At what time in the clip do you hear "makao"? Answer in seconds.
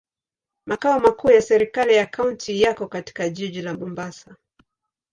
0.65-0.99